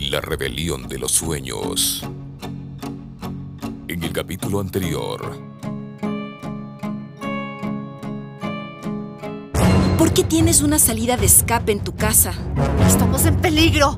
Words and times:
La 0.00 0.20
rebelión 0.20 0.88
de 0.88 0.98
los 0.98 1.12
sueños. 1.12 2.02
En 3.88 4.02
el 4.02 4.12
capítulo 4.12 4.60
anterior. 4.60 5.38
¿Por 9.96 10.12
qué 10.12 10.22
tienes 10.22 10.60
una 10.60 10.78
salida 10.78 11.16
de 11.16 11.26
escape 11.26 11.72
en 11.72 11.80
tu 11.80 11.94
casa? 11.94 12.34
Estamos 12.86 13.24
en 13.24 13.36
peligro. 13.36 13.96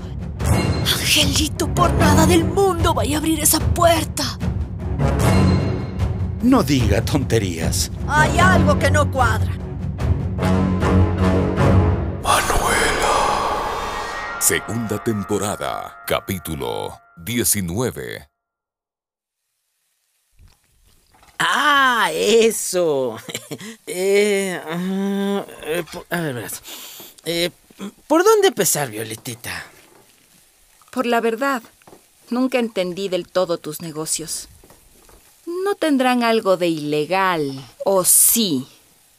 Angelito, 0.81 1.73
por 1.75 1.93
nada 1.95 2.27
del 2.27 2.45
mundo 2.45 2.95
vaya 2.95 3.17
a 3.17 3.19
abrir 3.19 3.41
esa 3.41 3.59
puerta. 3.59 4.39
No 6.43 6.63
diga 6.63 7.03
tonterías. 7.03 7.91
Hay 8.07 8.39
algo 8.39 8.79
que 8.79 8.91
no 8.91 9.11
cuadra. 9.11 9.53
Segunda 14.49 14.97
temporada, 15.05 16.05
capítulo 16.07 16.99
19. 17.19 18.27
Ah, 21.39 22.09
eso. 22.15 23.19
Eh, 23.87 24.59
ah, 24.67 25.45
eh, 25.67 25.85
por- 25.93 26.07
a 26.09 26.21
ver, 26.23 26.35
verás. 26.35 26.63
Eh, 27.27 27.51
¿Por 28.07 28.25
dónde 28.25 28.49
empezar, 28.49 28.91
Violetita? 28.91 29.67
Por 30.93 31.05
la 31.05 31.21
verdad, 31.21 31.63
nunca 32.31 32.59
entendí 32.59 33.11
del 33.11 33.29
todo 33.29 33.59
tus 33.59 33.83
negocios. 33.83 34.49
¿No 35.45 35.75
tendrán 35.75 36.23
algo 36.23 36.57
de 36.57 36.69
ilegal? 36.69 37.63
¿O 37.85 38.03
sí? 38.07 38.67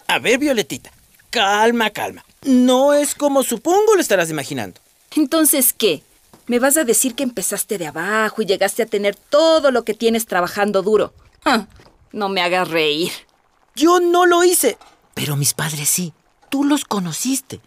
A 0.07 0.17
ver, 0.17 0.39
Violetita. 0.39 0.91
Calma, 1.29 1.91
calma. 1.91 2.25
No 2.41 2.95
es 2.95 3.13
como 3.13 3.43
supongo 3.43 3.93
lo 3.93 4.01
estarás 4.01 4.31
imaginando. 4.31 4.81
Entonces, 5.15 5.73
¿qué? 5.73 6.03
¿Me 6.47 6.59
vas 6.59 6.77
a 6.77 6.83
decir 6.83 7.15
que 7.15 7.23
empezaste 7.23 7.77
de 7.77 7.87
abajo 7.87 8.41
y 8.41 8.45
llegaste 8.45 8.83
a 8.83 8.87
tener 8.87 9.15
todo 9.15 9.71
lo 9.71 9.83
que 9.83 9.93
tienes 9.93 10.25
trabajando 10.25 10.81
duro? 10.81 11.13
Ah, 11.45 11.67
no 12.11 12.29
me 12.29 12.41
hagas 12.41 12.67
reír. 12.69 13.11
Yo 13.75 13.99
no 13.99 14.25
lo 14.25 14.43
hice, 14.43 14.77
pero 15.13 15.35
mis 15.35 15.53
padres 15.53 15.89
sí. 15.89 16.13
Tú 16.49 16.63
los 16.63 16.85
conociste. 16.85 17.61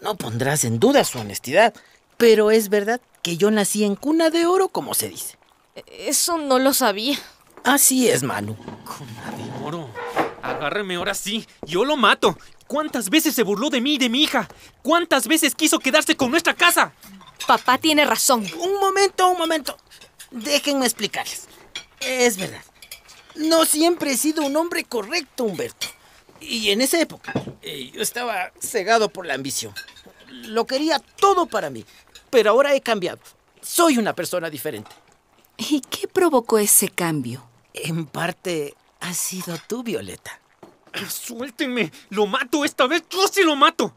No 0.00 0.16
pondrás 0.16 0.64
en 0.64 0.78
duda 0.80 1.04
su 1.04 1.18
honestidad, 1.18 1.74
pero 2.16 2.50
es 2.50 2.68
verdad 2.68 3.00
que 3.22 3.36
yo 3.36 3.50
nací 3.50 3.84
en 3.84 3.96
cuna 3.96 4.30
de 4.30 4.46
oro, 4.46 4.68
como 4.68 4.94
se 4.94 5.08
dice. 5.08 5.36
Eso 5.86 6.38
no 6.38 6.58
lo 6.58 6.72
sabía. 6.72 7.18
Así 7.64 8.08
es, 8.08 8.22
Manu. 8.22 8.54
de 8.54 9.64
oro. 9.64 9.90
Agárreme 10.42 10.94
ahora 10.94 11.14
sí. 11.14 11.46
Yo 11.66 11.84
lo 11.84 11.96
mato. 11.96 12.38
¿Cuántas 12.66 13.10
veces 13.10 13.34
se 13.34 13.42
burló 13.42 13.70
de 13.70 13.80
mí 13.80 13.94
y 13.94 13.98
de 13.98 14.08
mi 14.08 14.22
hija? 14.22 14.48
¿Cuántas 14.82 15.28
veces 15.28 15.54
quiso 15.54 15.78
quedarse 15.78 16.16
con 16.16 16.30
nuestra 16.30 16.54
casa? 16.54 16.92
Papá 17.46 17.78
tiene 17.78 18.04
razón. 18.04 18.46
Un 18.58 18.80
momento, 18.80 19.28
un 19.28 19.38
momento. 19.38 19.76
Déjenme 20.30 20.86
explicarles. 20.86 21.46
Es 22.00 22.36
verdad. 22.36 22.62
No 23.36 23.64
siempre 23.64 24.12
he 24.12 24.16
sido 24.16 24.44
un 24.44 24.56
hombre 24.56 24.84
correcto, 24.84 25.44
Humberto. 25.44 25.86
Y 26.40 26.70
en 26.70 26.80
esa 26.80 27.00
época, 27.00 27.32
eh, 27.62 27.90
yo 27.92 28.02
estaba 28.02 28.52
cegado 28.60 29.08
por 29.08 29.26
la 29.26 29.34
ambición. 29.34 29.72
Lo 30.28 30.66
quería 30.66 30.98
todo 30.98 31.46
para 31.46 31.70
mí. 31.70 31.84
Pero 32.30 32.50
ahora 32.50 32.74
he 32.74 32.80
cambiado. 32.80 33.20
Soy 33.60 33.98
una 33.98 34.14
persona 34.14 34.50
diferente. 34.50 34.90
¿Y 35.56 35.80
qué 35.82 36.08
provocó 36.08 36.58
ese 36.58 36.88
cambio? 36.88 37.48
En 37.72 38.06
parte, 38.06 38.74
has 39.00 39.16
sido 39.16 39.56
tú, 39.66 39.82
Violeta. 39.82 40.40
Ah, 40.96 41.10
Suéltenme. 41.10 41.92
Lo 42.10 42.26
mato 42.26 42.64
esta 42.64 42.86
vez. 42.86 43.04
Yo 43.10 43.26
sí 43.28 43.42
lo 43.42 43.56
mato. 43.56 43.94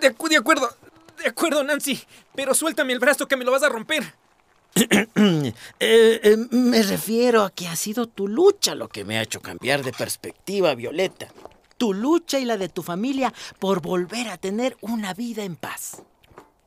De 0.00 0.06
acuerdo. 0.06 0.68
De 1.18 1.28
acuerdo, 1.28 1.62
Nancy. 1.62 2.00
Pero 2.34 2.54
suéltame 2.54 2.92
el 2.92 2.98
brazo 2.98 3.28
que 3.28 3.36
me 3.36 3.44
lo 3.44 3.52
vas 3.52 3.62
a 3.62 3.68
romper. 3.68 4.14
Eh, 5.80 6.20
eh, 6.22 6.36
me 6.50 6.82
refiero 6.82 7.44
a 7.44 7.50
que 7.50 7.68
ha 7.68 7.76
sido 7.76 8.08
tu 8.08 8.26
lucha 8.28 8.74
lo 8.74 8.88
que 8.88 9.04
me 9.04 9.18
ha 9.18 9.22
hecho 9.22 9.40
cambiar 9.40 9.82
de 9.84 9.92
perspectiva, 9.92 10.74
Violeta. 10.74 11.28
Tu 11.78 11.92
lucha 11.92 12.38
y 12.38 12.44
la 12.44 12.56
de 12.56 12.68
tu 12.68 12.82
familia 12.82 13.32
por 13.58 13.80
volver 13.80 14.28
a 14.28 14.38
tener 14.38 14.76
una 14.80 15.14
vida 15.14 15.44
en 15.44 15.56
paz. 15.56 16.02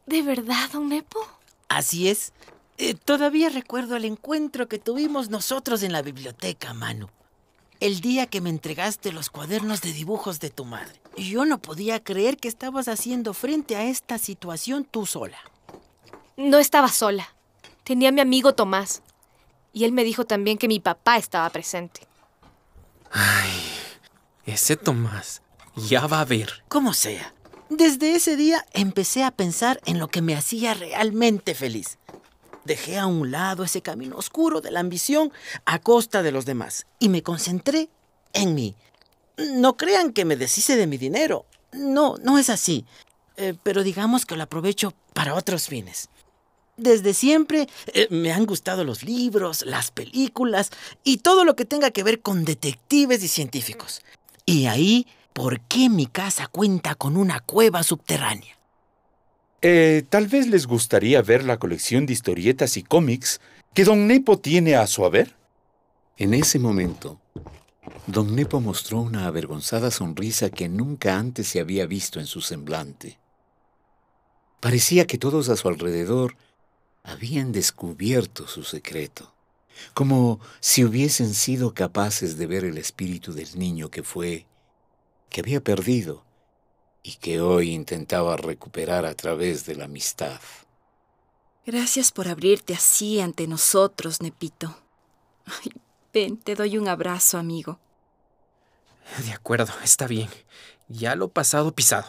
¿De 0.05 0.21
verdad, 0.21 0.69
don 0.71 0.89
Nepo? 0.89 1.19
Así 1.67 2.09
es. 2.09 2.33
Eh, 2.77 2.93
todavía 2.93 3.49
recuerdo 3.49 3.95
el 3.95 4.05
encuentro 4.05 4.67
que 4.67 4.79
tuvimos 4.79 5.29
nosotros 5.29 5.83
en 5.83 5.91
la 5.91 6.01
biblioteca, 6.01 6.73
Manu. 6.73 7.09
El 7.79 8.01
día 8.01 8.25
que 8.25 8.41
me 8.41 8.49
entregaste 8.49 9.11
los 9.11 9.29
cuadernos 9.29 9.81
de 9.81 9.93
dibujos 9.93 10.39
de 10.39 10.49
tu 10.49 10.65
madre. 10.65 10.99
Y 11.15 11.29
Yo 11.29 11.45
no 11.45 11.59
podía 11.59 12.03
creer 12.03 12.37
que 12.37 12.47
estabas 12.47 12.87
haciendo 12.87 13.33
frente 13.33 13.75
a 13.75 13.83
esta 13.83 14.17
situación 14.17 14.83
tú 14.83 15.05
sola. 15.05 15.37
No 16.37 16.57
estaba 16.57 16.89
sola. 16.89 17.35
Tenía 17.83 18.09
a 18.09 18.11
mi 18.11 18.21
amigo 18.21 18.53
Tomás. 18.53 19.01
Y 19.73 19.83
él 19.83 19.91
me 19.91 20.03
dijo 20.03 20.25
también 20.25 20.57
que 20.57 20.67
mi 20.67 20.79
papá 20.79 21.17
estaba 21.17 21.49
presente. 21.51 22.01
Ese 24.45 24.75
Tomás. 24.75 25.41
Ya 25.75 26.07
va 26.07 26.21
a 26.21 26.25
ver. 26.25 26.63
Como 26.69 26.93
sea. 26.93 27.33
Desde 27.69 28.15
ese 28.15 28.35
día 28.35 28.65
empecé 28.73 29.23
a 29.23 29.31
pensar 29.31 29.81
en 29.85 29.99
lo 29.99 30.07
que 30.07 30.21
me 30.21 30.35
hacía 30.35 30.73
realmente 30.73 31.53
feliz. 31.53 31.99
Dejé 32.67 32.97
a 32.97 33.05
un 33.07 33.31
lado 33.31 33.63
ese 33.63 33.81
camino 33.81 34.17
oscuro 34.17 34.59
de 34.59 34.71
la 34.71 34.81
ambición 34.81 35.31
a 35.63 35.79
costa 35.79 36.21
de 36.21 36.33
los 36.33 36.45
demás 36.45 36.85
y 36.99 37.07
me 37.07 37.23
concentré 37.23 37.87
en 38.33 38.55
mí. 38.55 38.75
No 39.37 39.77
crean 39.77 40.11
que 40.11 40.25
me 40.25 40.35
deshice 40.35 40.75
de 40.75 40.85
mi 40.85 40.97
dinero. 40.97 41.45
No, 41.71 42.17
no 42.21 42.37
es 42.37 42.49
así. 42.49 42.85
Eh, 43.37 43.53
pero 43.63 43.83
digamos 43.83 44.25
que 44.25 44.35
lo 44.35 44.43
aprovecho 44.43 44.93
para 45.13 45.33
otros 45.33 45.67
fines. 45.67 46.09
Desde 46.75 47.13
siempre 47.13 47.69
eh, 47.93 48.07
me 48.09 48.33
han 48.33 48.45
gustado 48.45 48.83
los 48.83 49.01
libros, 49.01 49.63
las 49.65 49.91
películas 49.91 50.69
y 51.05 51.19
todo 51.19 51.45
lo 51.45 51.55
que 51.55 51.63
tenga 51.63 51.91
que 51.91 52.03
ver 52.03 52.21
con 52.21 52.43
detectives 52.43 53.23
y 53.23 53.29
científicos. 53.29 54.01
Y 54.45 54.65
ahí, 54.65 55.07
¿por 55.31 55.61
qué 55.61 55.89
mi 55.89 56.07
casa 56.07 56.47
cuenta 56.47 56.95
con 56.95 57.15
una 57.15 57.39
cueva 57.39 57.81
subterránea? 57.83 58.56
Eh, 59.61 60.03
tal 60.09 60.27
vez 60.27 60.47
les 60.47 60.67
gustaría 60.67 61.21
ver 61.23 61.43
la 61.43 61.57
colección 61.57 62.05
de 62.05 62.13
historietas 62.13 62.77
y 62.77 62.83
cómics 62.83 63.41
que 63.73 63.85
Don 63.85 64.05
Nepo 64.05 64.37
tiene 64.37 64.75
a 64.75 64.85
su 64.85 65.03
haber. 65.03 65.35
En 66.17 66.33
ese 66.33 66.59
momento, 66.59 67.19
don 68.05 68.35
Nepo 68.35 68.59
mostró 68.59 69.01
una 69.01 69.25
avergonzada 69.25 69.89
sonrisa 69.91 70.49
que 70.49 70.69
nunca 70.69 71.17
antes 71.17 71.47
se 71.47 71.59
había 71.59 71.85
visto 71.85 72.19
en 72.19 72.27
su 72.27 72.41
semblante. 72.41 73.19
Parecía 74.59 75.05
que 75.05 75.17
todos 75.17 75.49
a 75.49 75.55
su 75.55 75.67
alrededor 75.67 76.35
habían 77.03 77.51
descubierto 77.51 78.47
su 78.47 78.63
secreto, 78.63 79.33
como 79.93 80.39
si 80.59 80.83
hubiesen 80.83 81.33
sido 81.33 81.73
capaces 81.73 82.37
de 82.37 82.47
ver 82.47 82.63
el 82.63 82.77
espíritu 82.77 83.33
del 83.33 83.57
niño 83.57 83.89
que 83.89 84.03
fue, 84.03 84.45
que 85.29 85.41
había 85.41 85.63
perdido 85.63 86.26
y 87.07 87.13
que 87.13 87.39
hoy 87.39 87.73
intentaba 87.73 88.35
recuperar 88.35 89.05
a 89.05 89.13
través 89.13 89.65
de 89.65 89.75
la 89.75 89.85
amistad. 89.85 90.41
Gracias 91.65 92.11
por 92.11 92.27
abrirte 92.27 92.73
así 92.73 93.21
ante 93.21 93.47
nosotros, 93.47 94.21
Nepito. 94.21 94.77
Ay, 95.45 95.71
ven, 96.13 96.35
te 96.35 96.53
doy 96.53 96.77
un 96.77 96.89
abrazo, 96.89 97.37
amigo. 97.37 97.79
De 99.23 99.31
acuerdo, 99.31 99.71
está 99.85 100.05
bien. 100.05 100.27
Ya 100.89 101.15
lo 101.15 101.29
pasado 101.29 101.73
pisado. 101.73 102.07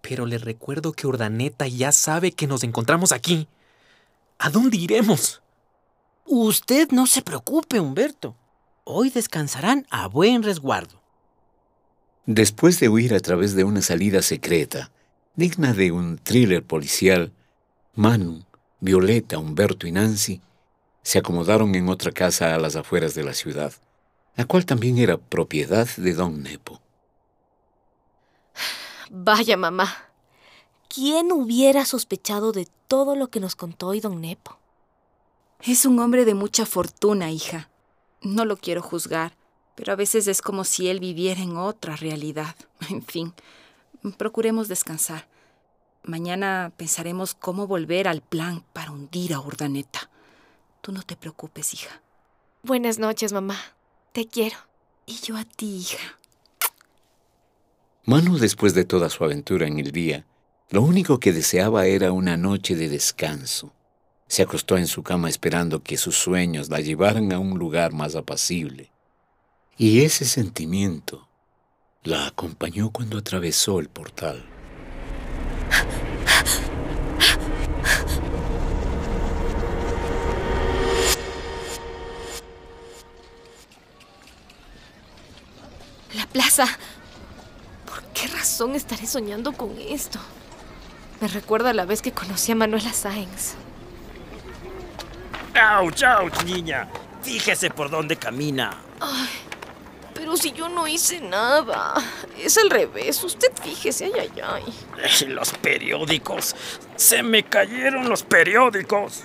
Pero 0.00 0.24
le 0.24 0.38
recuerdo 0.38 0.94
que 0.94 1.06
Urdaneta 1.06 1.68
ya 1.68 1.92
sabe 1.92 2.32
que 2.32 2.46
nos 2.46 2.64
encontramos 2.64 3.12
aquí. 3.12 3.48
¿A 4.38 4.48
dónde 4.48 4.78
iremos? 4.78 5.42
Usted 6.24 6.88
no 6.90 7.06
se 7.06 7.20
preocupe, 7.20 7.80
Humberto. 7.80 8.34
Hoy 8.84 9.10
descansarán 9.10 9.86
a 9.90 10.08
buen 10.08 10.42
resguardo. 10.42 11.01
Después 12.26 12.78
de 12.80 12.88
huir 12.88 13.14
a 13.14 13.20
través 13.20 13.54
de 13.54 13.64
una 13.64 13.82
salida 13.82 14.22
secreta, 14.22 14.90
digna 15.34 15.72
de 15.72 15.92
un 15.92 16.18
thriller 16.18 16.62
policial, 16.62 17.32
Manu, 17.94 18.44
Violeta, 18.80 19.38
Humberto 19.38 19.86
y 19.86 19.92
Nancy 19.92 20.40
se 21.02 21.18
acomodaron 21.18 21.74
en 21.74 21.88
otra 21.88 22.12
casa 22.12 22.54
a 22.54 22.58
las 22.58 22.76
afueras 22.76 23.14
de 23.14 23.24
la 23.24 23.34
ciudad, 23.34 23.72
la 24.36 24.44
cual 24.44 24.66
también 24.66 24.98
era 24.98 25.18
propiedad 25.18 25.88
de 25.96 26.14
don 26.14 26.42
Nepo. 26.42 26.80
Vaya, 29.10 29.56
mamá. 29.56 30.12
¿quién 30.92 31.32
hubiera 31.32 31.86
sospechado 31.86 32.52
de 32.52 32.68
todo 32.86 33.16
lo 33.16 33.28
que 33.28 33.40
nos 33.40 33.56
contó 33.56 33.88
hoy 33.88 34.00
don 34.00 34.20
Nepo? 34.20 34.58
Es 35.62 35.86
un 35.86 35.98
hombre 35.98 36.24
de 36.24 36.34
mucha 36.34 36.66
fortuna, 36.66 37.30
hija. 37.30 37.70
No 38.20 38.44
lo 38.44 38.56
quiero 38.56 38.82
juzgar, 38.82 39.36
pero 39.74 39.92
a 39.92 39.96
veces 39.96 40.26
es 40.26 40.42
como 40.42 40.64
si 40.64 40.88
él 40.88 41.00
viviera 41.00 41.40
en 41.42 41.56
otra 41.56 41.96
realidad. 41.96 42.54
En 42.90 43.02
fin, 43.02 43.32
procuremos 44.18 44.68
descansar. 44.68 45.28
Mañana 46.04 46.72
pensaremos 46.76 47.34
cómo 47.34 47.66
volver 47.66 48.08
al 48.08 48.22
plan 48.22 48.64
para 48.72 48.90
hundir 48.90 49.34
a 49.34 49.40
Urdaneta. 49.40 50.10
Tú 50.80 50.90
no 50.92 51.02
te 51.02 51.16
preocupes, 51.16 51.74
hija. 51.74 52.02
Buenas 52.64 52.98
noches, 52.98 53.32
mamá. 53.32 53.56
Te 54.12 54.26
quiero. 54.26 54.56
Y 55.06 55.14
yo 55.20 55.36
a 55.36 55.44
ti, 55.44 55.76
hija. 55.76 56.18
Manu, 58.04 58.36
después 58.38 58.74
de 58.74 58.84
toda 58.84 59.08
su 59.10 59.22
aventura 59.22 59.68
en 59.68 59.78
el 59.78 59.92
día, 59.92 60.26
lo 60.70 60.82
único 60.82 61.20
que 61.20 61.32
deseaba 61.32 61.86
era 61.86 62.10
una 62.10 62.36
noche 62.36 62.74
de 62.74 62.88
descanso. 62.88 63.72
Se 64.26 64.42
acostó 64.42 64.76
en 64.76 64.88
su 64.88 65.02
cama 65.04 65.28
esperando 65.28 65.82
que 65.82 65.96
sus 65.96 66.16
sueños 66.16 66.68
la 66.68 66.80
llevaran 66.80 67.32
a 67.32 67.38
un 67.38 67.58
lugar 67.58 67.92
más 67.92 68.16
apacible. 68.16 68.90
Y 69.78 70.04
ese 70.04 70.26
sentimiento 70.26 71.28
la 72.04 72.26
acompañó 72.26 72.90
cuando 72.90 73.18
atravesó 73.18 73.80
el 73.80 73.88
portal. 73.88 74.44
La 86.14 86.26
plaza. 86.26 86.66
¿Por 87.86 88.02
qué 88.12 88.26
razón 88.28 88.74
estaré 88.74 89.06
soñando 89.06 89.52
con 89.52 89.78
esto? 89.80 90.18
Me 91.20 91.28
recuerda 91.28 91.70
a 91.70 91.74
la 91.74 91.86
vez 91.86 92.02
que 92.02 92.12
conocí 92.12 92.52
a 92.52 92.56
Manuela 92.56 92.92
Sáenz. 92.92 93.54
¡Auch, 95.54 96.02
auch, 96.02 96.44
niña! 96.44 96.88
Fíjese 97.22 97.70
por 97.70 97.88
dónde 97.90 98.16
camina. 98.16 98.76
Ay, 99.00 99.28
si 100.36 100.52
yo 100.52 100.68
no 100.68 100.86
hice 100.86 101.20
nada. 101.20 101.94
Es 102.38 102.58
al 102.58 102.70
revés. 102.70 103.22
Usted 103.22 103.52
fíjese, 103.62 104.06
ay, 104.06 104.30
ay, 104.42 104.42
ay. 104.42 105.28
Los 105.28 105.52
periódicos. 105.52 106.54
Se 106.96 107.22
me 107.22 107.42
cayeron 107.42 108.08
los 108.08 108.22
periódicos. 108.22 109.22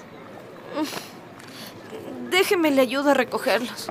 Déjeme 2.30 2.72
le 2.72 2.82
ayudo 2.82 3.12
a 3.12 3.14
recogerlos. 3.14 3.90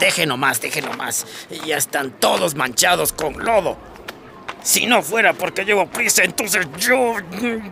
Deje 0.00 0.26
nomás, 0.26 0.60
deje 0.60 0.82
nomás. 0.82 1.26
Ya 1.64 1.76
están 1.76 2.10
todos 2.10 2.54
manchados 2.54 3.12
con 3.12 3.44
lodo. 3.44 3.76
Si 4.62 4.86
no 4.86 5.02
fuera 5.02 5.32
porque 5.32 5.64
llevo 5.64 5.86
prisa, 5.86 6.24
entonces 6.24 6.66
yo... 6.78 7.14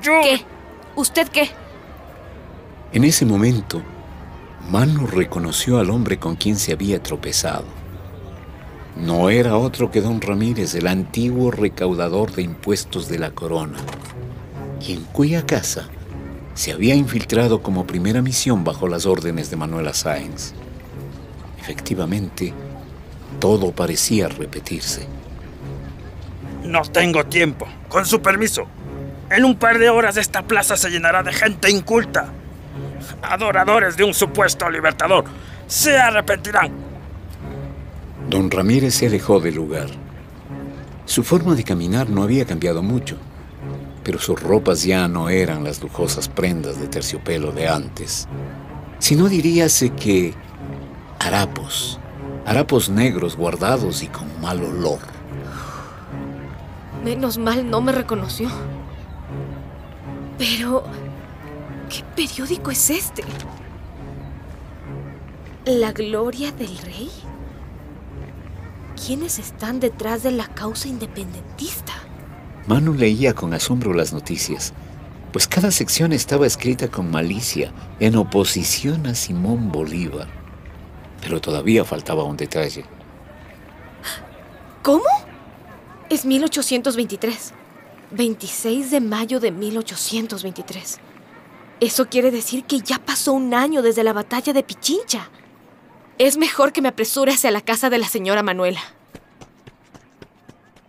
yo... 0.01 0.21
¿Qué? 0.23 0.45
¿Usted 0.95 1.29
qué? 1.29 1.51
En 2.93 3.03
ese 3.03 3.25
momento, 3.25 3.83
Manu 4.71 5.07
reconoció 5.07 5.79
al 5.79 5.91
hombre 5.91 6.19
con 6.19 6.37
quien 6.37 6.57
se 6.57 6.73
había 6.73 7.03
tropezado. 7.03 7.65
No 8.97 9.29
era 9.29 9.57
otro 9.57 9.91
que 9.91 10.01
don 10.01 10.21
Ramírez, 10.21 10.75
el 10.75 10.87
antiguo 10.87 11.51
recaudador 11.51 12.33
de 12.33 12.43
impuestos 12.43 13.09
de 13.09 13.19
la 13.19 13.33
corona, 13.33 13.79
y 14.81 14.93
en 14.93 15.05
cuya 15.05 15.45
casa 15.45 15.89
se 16.55 16.73
había 16.73 16.95
infiltrado 16.95 17.63
como 17.63 17.87
primera 17.87 18.23
misión 18.23 18.65
bajo 18.65 18.89
las 18.89 19.07
órdenes 19.07 19.51
de 19.51 19.57
Manuela 19.57 19.93
Sáenz. 19.93 20.55
Efectivamente, 21.61 22.55
todo 23.41 23.73
parecía 23.73 24.29
repetirse. 24.29 25.07
No 26.65 26.83
tengo 26.83 27.27
tiempo. 27.27 27.67
Con 27.89 28.07
su 28.07 28.23
permiso. 28.23 28.67
En 29.31 29.45
un 29.45 29.57
par 29.57 29.79
de 29.79 29.91
horas 29.91 30.17
esta 30.17 30.43
plaza 30.43 30.77
se 30.77 30.91
llenará 30.91 31.23
de 31.23 31.33
gente 31.33 31.71
inculta. 31.71 32.33
Adoradores 33.23 33.97
de 33.97 34.05
un 34.05 34.15
supuesto 34.15 34.69
libertador. 34.71 35.25
Se 35.67 35.99
arrepentirán. 35.99 36.73
Don 38.29 38.51
Ramírez 38.51 38.95
se 38.95 39.07
alejó 39.07 39.41
del 39.41 39.55
lugar. 39.55 39.89
Su 41.05 41.23
forma 41.23 41.55
de 41.55 41.65
caminar 41.65 42.09
no 42.09 42.23
había 42.23 42.47
cambiado 42.47 42.83
mucho, 42.83 43.17
pero 44.03 44.19
sus 44.19 44.43
ropas 44.43 44.83
ya 44.85 45.07
no 45.07 45.29
eran 45.29 45.63
las 45.63 45.83
lujosas 45.83 46.29
prendas 46.29 46.81
de 46.81 46.89
terciopelo 46.89 47.53
de 47.53 47.69
antes, 47.69 48.27
sino 48.99 49.29
diríase 49.29 49.91
que 49.91 50.35
harapos, 51.19 52.01
harapos 52.47 52.89
negros 52.89 53.37
guardados 53.37 54.03
y 54.03 54.07
con 54.07 54.41
mal 54.41 54.63
olor. 54.65 55.01
Menos 57.05 57.37
mal 57.37 57.69
no 57.69 57.83
me 57.83 57.93
reconoció. 57.93 58.49
Pero... 60.39 60.85
¿Qué 61.89 62.03
periódico 62.17 62.71
es 62.71 62.91
este? 62.91 63.23
¿La 65.67 65.93
gloria 65.93 66.53
del 66.53 66.77
rey? 66.79 67.11
¿Quiénes 69.07 69.39
están 69.39 69.81
detrás 69.81 70.23
de 70.23 70.31
la 70.31 70.47
causa 70.47 70.89
independentista? 70.89 71.93
Manu 72.67 72.95
leía 72.95 73.35
con 73.35 73.53
asombro 73.53 73.93
las 73.93 74.13
noticias, 74.13 74.73
pues 75.33 75.47
cada 75.49 75.71
sección 75.71 76.13
estaba 76.13 76.47
escrita 76.47 76.89
con 76.89 77.11
malicia, 77.11 77.73
en 78.01 78.17
oposición 78.17 79.07
a 79.07 79.15
Simón 79.15 79.71
Bolívar. 79.71 80.29
Pero 81.21 81.41
todavía 81.41 81.85
faltaba 81.85 82.25
un 82.25 82.37
detalle. 82.37 82.85
¿Cómo? 84.83 85.05
Es 86.09 86.25
1823. 86.25 87.53
26 88.11 88.91
de 88.91 89.01
mayo 89.01 89.41
de 89.41 89.51
1823. 89.51 91.01
Eso 91.81 92.09
quiere 92.09 92.31
decir 92.31 92.65
que 92.65 92.81
ya 92.81 92.99
pasó 92.99 93.33
un 93.33 93.53
año 93.53 93.83
desde 93.83 94.05
la 94.05 94.13
batalla 94.13 94.53
de 94.53 94.63
Pichincha. 94.63 95.29
Es 96.19 96.37
mejor 96.37 96.73
que 96.73 96.81
me 96.81 96.89
apresure 96.89 97.33
hacia 97.33 97.51
la 97.51 97.61
casa 97.61 97.91
de 97.91 97.99
la 97.99 98.07
señora 98.07 98.45
Manuela. 98.45 98.81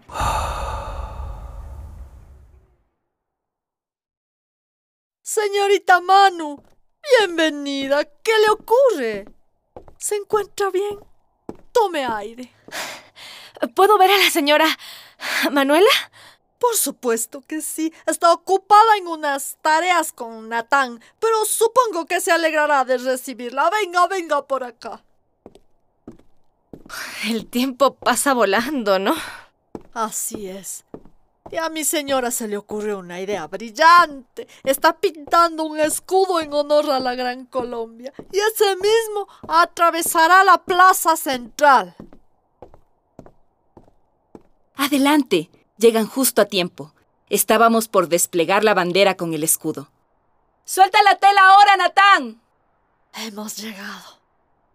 Señorita 5.24 6.02
Manu, 6.02 6.64
bienvenida. 7.20 8.06
¿Qué 8.06 8.32
le 8.46 8.52
ocurre? 8.52 9.26
¿Se 9.98 10.16
encuentra 10.16 10.70
bien? 10.70 11.00
Tome 11.72 12.06
aire. 12.06 12.52
¿Puedo 13.76 13.98
ver 13.98 14.12
a 14.12 14.18
la 14.18 14.30
señora 14.30 14.68
Manuela? 15.52 15.90
Por 16.66 16.78
supuesto 16.78 17.42
que 17.42 17.62
sí. 17.62 17.94
Está 18.08 18.34
ocupada 18.34 18.98
en 18.98 19.08
unas 19.08 19.58
tareas 19.62 20.12
con 20.12 20.50
Natán, 20.50 21.00
pero 21.20 21.46
supongo 21.46 22.08
que 22.08 22.20
se 22.20 22.32
alegrará 22.32 22.84
de 22.84 22.98
recibirla. 22.98 23.70
Venga, 23.70 24.08
venga 24.08 24.48
por 24.48 24.64
acá. 24.64 25.04
El 27.26 27.46
tiempo 27.46 27.94
pasa 27.94 28.34
volando, 28.34 28.98
¿no? 28.98 29.14
Así 29.94 30.50
es. 30.50 30.86
Y 31.52 31.58
a 31.58 31.70
mi 31.70 31.84
señora 31.84 32.32
se 32.32 32.48
le 32.48 32.58
ocurrió 32.58 32.98
una 32.98 33.22
idea 33.22 33.46
brillante. 33.46 34.48
Está 34.64 34.98
pintando 34.98 35.66
un 35.66 35.80
escudo 35.80 36.40
en 36.42 36.52
honor 36.52 36.90
a 36.90 37.00
la 37.00 37.14
Gran 37.14 37.46
Colombia. 37.46 38.12
Y 38.32 38.40
ese 38.40 38.76
mismo 38.76 39.28
atravesará 39.48 40.44
la 40.44 40.58
plaza 40.58 41.16
central. 41.16 41.96
Adelante. 44.76 45.52
Llegan 45.78 46.08
justo 46.08 46.42
a 46.42 46.46
tiempo. 46.46 46.94
Estábamos 47.30 47.88
por 47.88 48.08
desplegar 48.08 48.64
la 48.64 48.74
bandera 48.74 49.16
con 49.16 49.34
el 49.34 49.44
escudo. 49.44 49.90
¡Suelta 50.64 51.04
la 51.04 51.16
tela 51.16 51.42
ahora, 51.50 51.78
Natán! 51.78 52.42
Hemos 53.14 53.58
llegado. 53.58 54.20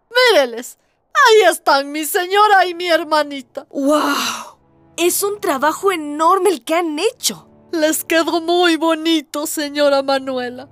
Míreles. 0.09 0.77
Ahí 1.13 1.51
están 1.51 1.91
mi 1.91 2.05
señora 2.05 2.65
y 2.65 2.73
mi 2.73 2.87
hermanita. 2.87 3.67
¡Wow! 3.69 4.57
Es 4.97 5.23
un 5.23 5.39
trabajo 5.39 5.91
enorme 5.91 6.49
el 6.49 6.63
que 6.63 6.75
han 6.75 6.97
hecho. 6.99 7.47
Les 7.71 8.03
quedó 8.03 8.41
muy 8.41 8.75
bonito, 8.75 9.47
señora 9.47 10.03
Manuela. 10.03 10.69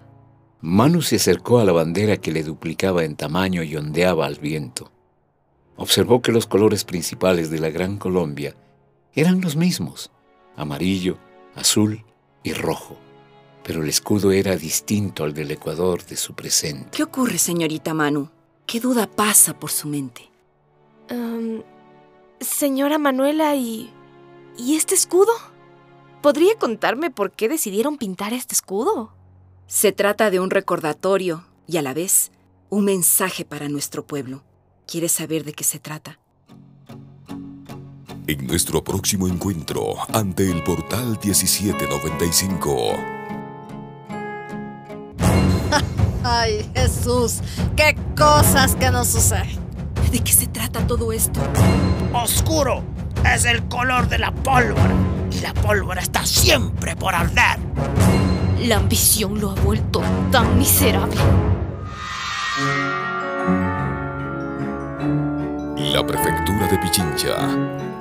Manu 0.61 1.01
se 1.01 1.15
acercó 1.15 1.59
a 1.59 1.65
la 1.65 1.71
bandera 1.71 2.17
que 2.17 2.31
le 2.31 2.43
duplicaba 2.43 3.03
en 3.03 3.15
tamaño 3.15 3.63
y 3.63 3.75
ondeaba 3.75 4.25
al 4.25 4.35
viento. 4.35 4.91
Observó 5.77 6.21
que 6.21 6.33
los 6.33 6.45
colores 6.45 6.83
principales 6.83 7.49
de 7.49 7.59
la 7.59 7.69
Gran 7.69 7.97
Colombia 7.97 8.55
eran 9.13 9.39
los 9.39 9.55
mismos, 9.55 10.11
amarillo, 10.59 11.17
azul 11.55 12.03
y 12.43 12.53
rojo, 12.53 12.97
pero 13.63 13.81
el 13.81 13.89
escudo 13.89 14.31
era 14.31 14.55
distinto 14.55 15.23
al 15.23 15.33
del 15.33 15.51
Ecuador 15.51 16.05
de 16.05 16.17
su 16.17 16.33
presente. 16.33 16.89
¿Qué 16.91 17.03
ocurre, 17.03 17.37
señorita 17.37 17.93
Manu? 17.93 18.29
¿Qué 18.67 18.79
duda 18.79 19.07
pasa 19.07 19.57
por 19.57 19.71
su 19.71 19.87
mente? 19.87 20.29
Um, 21.09 21.63
señora 22.39 22.97
Manuela, 22.97 23.55
¿y, 23.55 23.89
¿y 24.57 24.75
este 24.75 24.95
escudo? 24.95 25.31
¿Podría 26.21 26.55
contarme 26.59 27.09
por 27.09 27.31
qué 27.31 27.47
decidieron 27.47 27.97
pintar 27.97 28.33
este 28.33 28.53
escudo? 28.53 29.13
Se 29.67 29.91
trata 29.91 30.29
de 30.29 30.39
un 30.39 30.49
recordatorio 30.49 31.45
y 31.67 31.77
a 31.77 31.81
la 31.81 31.93
vez 31.93 32.31
un 32.69 32.85
mensaje 32.85 33.45
para 33.45 33.69
nuestro 33.69 34.05
pueblo. 34.05 34.43
¿Quieres 34.85 35.13
saber 35.13 35.45
de 35.45 35.53
qué 35.53 35.63
se 35.63 35.79
trata? 35.79 36.19
En 38.29 38.45
nuestro 38.45 38.83
próximo 38.83 39.27
encuentro 39.27 39.95
ante 40.13 40.51
el 40.51 40.63
portal 40.63 41.17
1795. 41.23 42.93
Ay, 46.23 46.69
Jesús, 46.75 47.39
qué 47.75 47.97
cosas 48.15 48.75
que 48.75 48.91
nos 48.91 49.07
suceden. 49.07 49.57
¿De 50.11 50.19
qué 50.19 50.31
se 50.31 50.45
trata 50.45 50.85
todo 50.85 51.11
esto? 51.11 51.39
Oscuro 52.13 52.83
es 53.33 53.45
el 53.45 53.67
color 53.67 54.07
de 54.07 54.19
la 54.19 54.31
pólvora 54.31 54.93
y 55.31 55.39
la 55.39 55.55
pólvora 55.55 56.01
está 56.01 56.23
siempre 56.23 56.95
por 56.95 57.15
arder. 57.15 57.57
La 58.59 58.77
ambición 58.77 59.41
lo 59.41 59.49
ha 59.51 59.55
vuelto 59.55 60.03
tan 60.31 60.59
miserable. 60.59 61.17
La 65.77 66.05
prefectura 66.05 66.67
de 66.67 66.77
Pichincha, 66.77 67.88